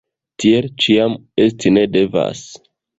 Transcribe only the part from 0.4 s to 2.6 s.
Tiel ĉiam esti ne devas!